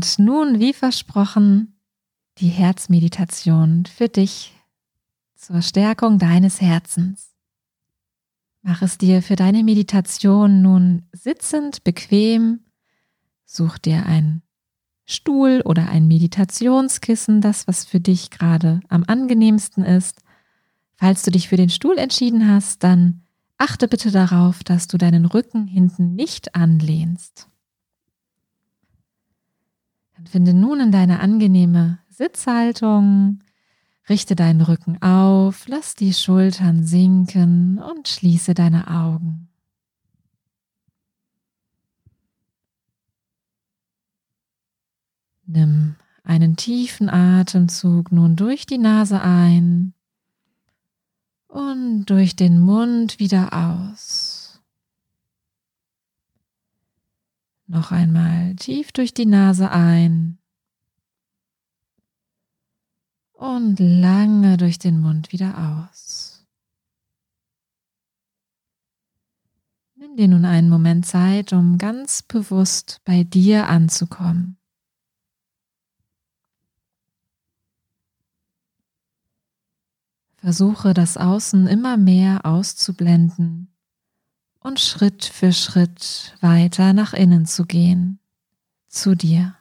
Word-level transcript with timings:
Und 0.00 0.18
nun, 0.18 0.60
wie 0.60 0.72
versprochen, 0.72 1.78
die 2.38 2.48
Herzmeditation 2.48 3.84
für 3.84 4.08
dich 4.08 4.54
zur 5.36 5.60
Stärkung 5.60 6.18
deines 6.18 6.62
Herzens. 6.62 7.34
Mach 8.62 8.80
es 8.80 8.96
dir 8.96 9.20
für 9.20 9.36
deine 9.36 9.62
Meditation 9.62 10.62
nun 10.62 11.02
sitzend, 11.12 11.84
bequem. 11.84 12.60
Such 13.44 13.76
dir 13.76 14.06
einen 14.06 14.40
Stuhl 15.04 15.60
oder 15.66 15.90
ein 15.90 16.08
Meditationskissen, 16.08 17.42
das, 17.42 17.68
was 17.68 17.84
für 17.84 18.00
dich 18.00 18.30
gerade 18.30 18.80
am 18.88 19.04
angenehmsten 19.06 19.84
ist. 19.84 20.22
Falls 20.96 21.24
du 21.24 21.30
dich 21.30 21.50
für 21.50 21.58
den 21.58 21.68
Stuhl 21.68 21.98
entschieden 21.98 22.50
hast, 22.50 22.84
dann 22.84 23.20
achte 23.58 23.86
bitte 23.86 24.10
darauf, 24.10 24.64
dass 24.64 24.86
du 24.86 24.96
deinen 24.96 25.26
Rücken 25.26 25.66
hinten 25.66 26.14
nicht 26.14 26.54
anlehnst. 26.54 27.49
Dann 30.20 30.26
finde 30.26 30.52
nun 30.52 30.80
in 30.80 30.92
deine 30.92 31.20
angenehme 31.20 31.98
Sitzhaltung, 32.10 33.38
richte 34.06 34.36
deinen 34.36 34.60
Rücken 34.60 35.00
auf, 35.00 35.66
lass 35.66 35.94
die 35.94 36.12
Schultern 36.12 36.84
sinken 36.84 37.78
und 37.78 38.06
schließe 38.06 38.52
deine 38.52 38.88
Augen. 38.88 39.48
Nimm 45.46 45.96
einen 46.22 46.56
tiefen 46.56 47.08
Atemzug 47.08 48.12
nun 48.12 48.36
durch 48.36 48.66
die 48.66 48.78
Nase 48.78 49.22
ein 49.22 49.94
und 51.48 52.04
durch 52.04 52.36
den 52.36 52.60
Mund 52.60 53.20
wieder 53.20 53.54
aus. 53.54 54.29
Noch 57.70 57.92
einmal 57.92 58.56
tief 58.56 58.90
durch 58.90 59.14
die 59.14 59.26
Nase 59.26 59.70
ein 59.70 60.40
und 63.30 63.78
lange 63.78 64.56
durch 64.56 64.80
den 64.80 64.98
Mund 65.00 65.30
wieder 65.30 65.86
aus. 65.86 66.44
Nimm 69.94 70.16
dir 70.16 70.26
nun 70.26 70.44
einen 70.44 70.68
Moment 70.68 71.06
Zeit, 71.06 71.52
um 71.52 71.78
ganz 71.78 72.22
bewusst 72.22 73.02
bei 73.04 73.22
dir 73.22 73.68
anzukommen. 73.68 74.58
Versuche 80.38 80.92
das 80.92 81.16
Außen 81.16 81.68
immer 81.68 81.96
mehr 81.96 82.44
auszublenden 82.44 83.70
und 84.60 84.78
Schritt 84.78 85.24
für 85.24 85.52
Schritt 85.52 86.36
weiter 86.40 86.92
nach 86.92 87.12
innen 87.12 87.46
zu 87.46 87.64
gehen, 87.64 88.20
zu 88.88 89.14
dir. 89.14 89.56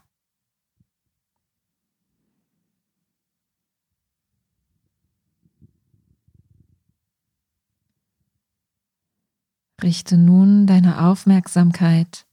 Richte 9.81 10.17
nun 10.17 10.67
deine 10.67 11.01
Aufmerksamkeit 11.05 12.25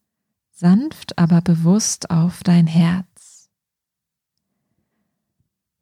sanft, 0.50 1.18
aber 1.18 1.40
bewusst 1.40 2.10
auf 2.10 2.42
dein 2.42 2.66
Herz. 2.66 3.06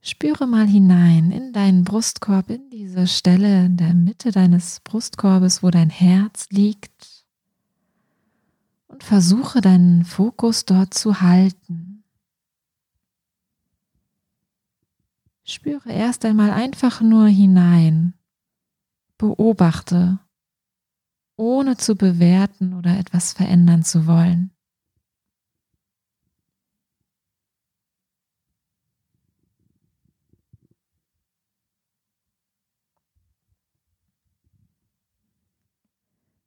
Spüre 0.06 0.46
mal 0.46 0.66
hinein 0.66 1.30
in 1.30 1.54
deinen 1.54 1.82
Brustkorb, 1.82 2.50
in 2.50 2.68
diese 2.68 3.06
Stelle 3.06 3.64
in 3.64 3.78
der 3.78 3.94
Mitte 3.94 4.32
deines 4.32 4.80
Brustkorbes, 4.80 5.62
wo 5.62 5.70
dein 5.70 5.88
Herz 5.88 6.46
liegt. 6.50 7.24
Und 8.86 9.02
versuche 9.02 9.62
deinen 9.62 10.04
Fokus 10.04 10.66
dort 10.66 10.92
zu 10.92 11.22
halten. 11.22 12.04
Spüre 15.42 15.90
erst 15.90 16.26
einmal 16.26 16.50
einfach 16.50 17.00
nur 17.00 17.26
hinein. 17.28 18.12
Beobachte, 19.16 20.18
ohne 21.36 21.78
zu 21.78 21.96
bewerten 21.96 22.74
oder 22.74 22.98
etwas 22.98 23.32
verändern 23.32 23.82
zu 23.84 24.06
wollen. 24.06 24.53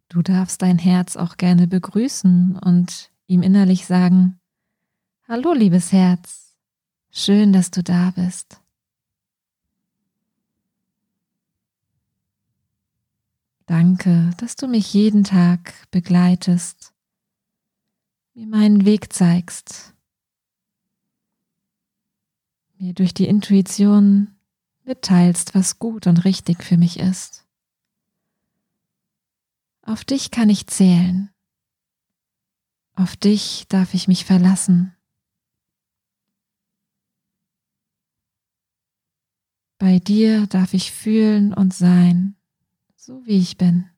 Du 0.10 0.22
darfst 0.22 0.62
dein 0.62 0.78
Herz 0.78 1.18
auch 1.18 1.38
gerne 1.38 1.68
begrüßen 1.68 2.58
und 2.58 3.12
ihm 3.28 3.42
innerlich 3.42 3.86
sagen, 3.86 4.40
Hallo 5.28 5.52
liebes 5.52 5.92
Herz, 5.92 6.56
schön, 7.12 7.52
dass 7.52 7.70
du 7.70 7.84
da 7.84 8.12
bist. 8.12 8.62
Danke, 13.66 14.32
dass 14.38 14.56
du 14.56 14.68
mich 14.68 14.94
jeden 14.94 15.26
Tag 15.26 15.74
begleitest, 15.92 16.94
mir 18.34 18.48
meinen 18.48 18.86
Weg 18.86 19.12
zeigst, 19.12 19.94
mir 22.78 22.94
durch 22.94 23.14
die 23.14 23.28
Intuition 23.28 24.38
mitteilst, 24.86 25.54
was 25.54 25.80
gut 25.80 26.08
und 26.08 26.24
richtig 26.24 26.64
für 26.64 26.78
mich 26.78 26.98
ist. 26.98 27.47
Auf 29.88 30.04
dich 30.04 30.32
kann 30.32 30.50
ich 30.50 30.68
zählen. 30.68 31.30
Auf 32.96 33.16
dich 33.16 33.68
darf 33.70 33.94
ich 33.94 34.10
mich 34.10 34.26
verlassen. 34.26 34.94
Bei 39.78 40.00
dir 40.00 40.46
darf 40.48 40.74
ich 40.74 40.92
fühlen 40.92 41.54
und 41.54 41.74
sein, 41.74 42.36
so 42.98 43.26
wie 43.26 43.38
ich 43.38 43.58
bin. 43.58 43.90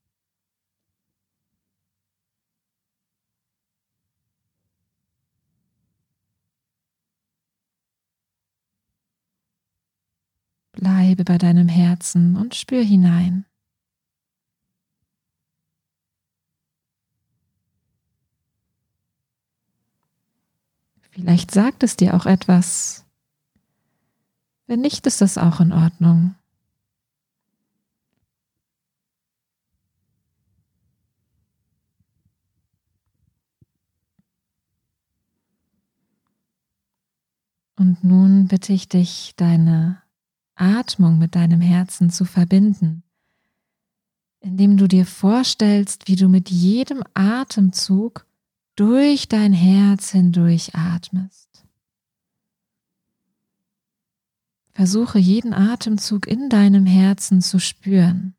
Bleibe 10.73 11.23
bei 11.23 11.39
deinem 11.39 11.67
Herzen 11.67 12.37
und 12.37 12.53
spür 12.53 12.83
hinein. 12.83 13.48
Vielleicht 21.29 21.51
sagt 21.51 21.83
es 21.83 21.95
dir 21.95 22.15
auch 22.15 22.25
etwas. 22.25 23.05
Wenn 24.65 24.81
nicht, 24.81 25.05
ist 25.05 25.21
das 25.21 25.37
auch 25.37 25.59
in 25.59 25.71
Ordnung. 25.71 26.33
Und 37.75 38.03
nun 38.03 38.47
bitte 38.47 38.73
ich 38.73 38.89
dich, 38.89 39.35
deine 39.35 40.01
Atmung 40.55 41.19
mit 41.19 41.35
deinem 41.35 41.61
Herzen 41.61 42.09
zu 42.09 42.25
verbinden, 42.25 43.03
indem 44.39 44.77
du 44.77 44.87
dir 44.87 45.05
vorstellst, 45.05 46.07
wie 46.07 46.15
du 46.15 46.27
mit 46.27 46.49
jedem 46.49 47.03
Atemzug 47.13 48.25
durch 48.79 49.27
dein 49.27 49.51
Herz 49.51 50.11
hindurch 50.11 50.73
atmest. 50.73 51.65
Versuche 54.71 55.19
jeden 55.19 55.53
Atemzug 55.53 56.25
in 56.27 56.47
deinem 56.47 56.85
Herzen 56.85 57.41
zu 57.41 57.59
spüren. 57.59 58.35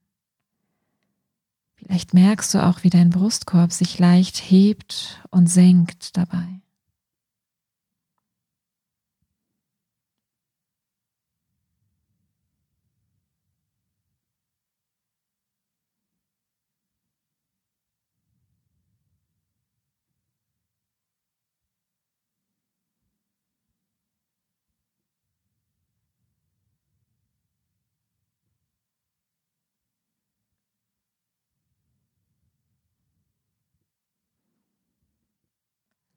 Vielleicht 1.75 2.15
merkst 2.15 2.55
du 2.55 2.65
auch, 2.65 2.85
wie 2.85 2.89
dein 2.89 3.11
Brustkorb 3.11 3.71
sich 3.71 3.99
leicht 3.99 4.39
hebt 4.39 5.23
und 5.31 5.51
senkt 5.51 6.17
dabei. 6.17 6.63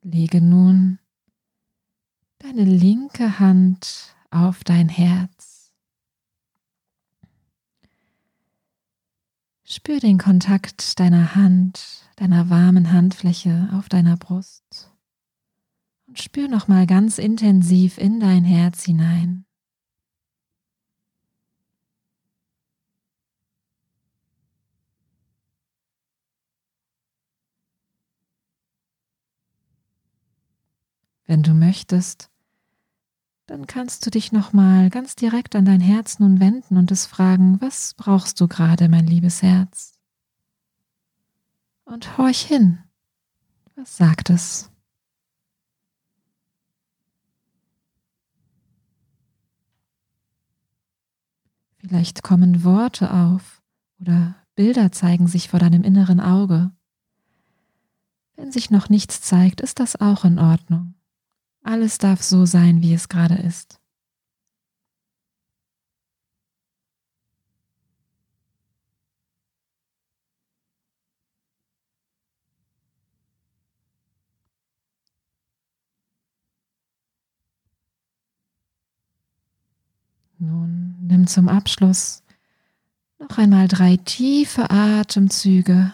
Lege 0.04 0.42
nun 0.42 1.00
deine 2.40 2.66
linke 2.66 3.40
Hand 3.40 4.14
auf 4.32 4.66
dein 4.66 4.90
Herz. 4.90 5.74
Spür 9.64 10.02
den 10.02 10.18
Kontakt 10.18 11.00
deiner 11.00 11.36
Hand, 11.36 12.10
deiner 12.18 12.50
warmen 12.50 12.92
Handfläche 12.92 13.70
auf 13.72 13.88
deiner 13.88 14.18
Brust 14.18 14.92
Und 16.06 16.20
spür 16.20 16.50
nochmal 16.50 16.86
ganz 16.86 17.18
intensiv 17.18 17.98
in 17.98 18.20
dein 18.20 18.44
Herz 18.44 18.84
hinein. 18.84 19.46
Wenn 31.25 31.44
du 31.44 31.54
möchtest, 31.54 32.30
dann 33.46 33.68
kannst 33.68 34.06
du 34.06 34.10
dich 34.10 34.31
nochmal 34.31 34.90
ganz 34.90 35.16
direkt 35.16 35.56
an 35.56 35.66
dein 35.66 35.81
Herz 35.81 36.20
nun 36.20 36.40
wenden 36.40 36.78
und 36.78 36.92
es 36.92 37.06
fragen, 37.06 37.60
was 37.62 37.94
brauchst 37.96 38.40
du 38.40 38.48
gerade, 38.48 38.90
mein 38.90 39.06
liebes 39.06 39.42
Herz? 39.42 40.00
Und 41.86 42.18
horch 42.18 42.42
hin, 42.42 42.80
was 43.75 43.98
sagt 43.98 44.30
es? 44.30 44.70
Vielleicht 51.78 52.24
kommen 52.24 52.64
Worte 52.64 53.14
auf 53.14 53.62
oder 54.00 54.36
Bilder 54.56 54.92
zeigen 54.94 55.28
sich 55.28 55.50
vor 55.50 55.60
deinem 55.60 55.84
inneren 55.84 56.22
Auge. 56.22 56.72
Wenn 58.36 58.54
sich 58.54 58.72
noch 58.72 58.88
nichts 58.88 59.22
zeigt, 59.22 59.60
ist 59.60 59.80
das 59.80 60.00
auch 60.00 60.24
in 60.24 60.40
Ordnung. 60.40 60.96
Alles 61.63 61.98
darf 61.98 62.21
so 62.21 62.45
sein, 62.45 62.81
wie 62.81 62.94
es 62.94 63.07
gerade 63.07 63.36
ist. 63.36 63.80
Nun 80.38 80.98
nimm 81.00 81.27
zum 81.27 81.48
Abschluss 81.48 82.24
noch 83.18 83.38
einmal 83.38 83.69
drei 83.69 83.95
tiefe 83.95 84.69
Atemzüge 84.69 85.94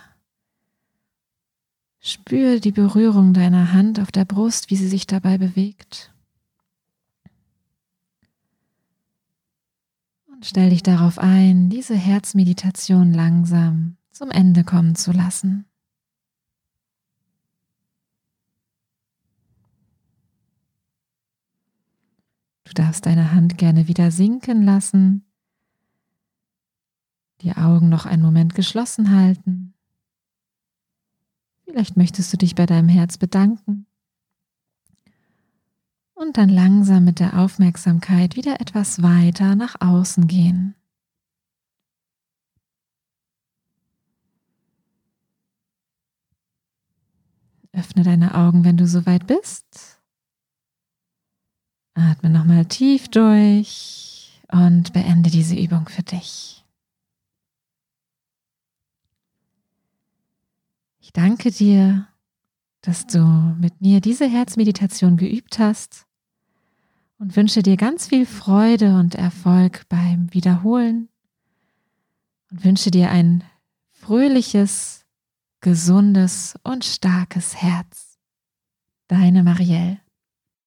Spür 2.01 2.59
die 2.59 2.71
Berührung 2.71 3.33
deiner 3.33 3.73
Hand 3.73 3.99
auf 3.99 4.11
der 4.11 4.25
Brust, 4.25 4.69
wie 4.69 4.77
sie 4.77 4.87
sich 4.87 5.05
dabei 5.05 5.37
bewegt. 5.37 6.13
Und 10.27 10.45
stell 10.45 10.69
dich 10.69 10.83
darauf 10.83 11.19
ein, 11.19 11.69
diese 11.69 11.95
Herzmeditation 11.95 13.13
langsam 13.13 13.97
zum 14.11 14.31
Ende 14.31 14.63
kommen 14.63 14.95
zu 14.95 15.11
lassen. 15.11 15.65
Du 22.63 22.73
darfst 22.73 23.05
deine 23.05 23.33
Hand 23.33 23.57
gerne 23.57 23.87
wieder 23.87 24.11
sinken 24.11 24.61
lassen, 24.61 25.25
die 27.41 27.53
Augen 27.53 27.89
noch 27.89 28.05
einen 28.05 28.21
Moment 28.21 28.55
geschlossen 28.55 29.13
halten. 29.13 29.73
Vielleicht 31.69 31.97
möchtest 31.97 32.33
du 32.33 32.37
dich 32.37 32.55
bei 32.55 32.65
deinem 32.65 32.89
Herz 32.89 33.19
bedanken 33.19 33.85
und 36.15 36.37
dann 36.37 36.49
langsam 36.49 37.05
mit 37.05 37.19
der 37.19 37.37
Aufmerksamkeit 37.37 38.35
wieder 38.35 38.59
etwas 38.59 39.03
weiter 39.03 39.55
nach 39.55 39.75
außen 39.79 40.25
gehen. 40.25 40.73
Öffne 47.71 48.01
deine 48.01 48.33
Augen, 48.33 48.63
wenn 48.63 48.77
du 48.77 48.87
soweit 48.87 49.27
bist. 49.27 50.01
Atme 51.93 52.31
nochmal 52.31 52.65
tief 52.65 53.09
durch 53.09 54.41
und 54.51 54.91
beende 54.93 55.29
diese 55.29 55.55
Übung 55.55 55.87
für 55.87 56.01
dich. 56.01 56.65
Ich 61.09 61.13
danke 61.13 61.49
dir, 61.49 62.07
dass 62.81 63.07
du 63.07 63.17
mit 63.59 63.81
mir 63.81 63.99
diese 63.99 64.29
Herzmeditation 64.29 65.17
geübt 65.17 65.57
hast 65.57 66.05
und 67.17 67.35
wünsche 67.35 67.63
dir 67.63 67.77
ganz 67.77 68.05
viel 68.05 68.27
Freude 68.27 68.93
und 68.93 69.15
Erfolg 69.15 69.89
beim 69.89 70.31
Wiederholen 70.35 71.09
und 72.51 72.63
wünsche 72.63 72.91
dir 72.91 73.09
ein 73.09 73.43
fröhliches, 73.89 75.07
gesundes 75.61 76.59
und 76.61 76.85
starkes 76.85 77.55
Herz. 77.55 78.19
Deine 79.07 79.41
Marielle. 79.41 79.97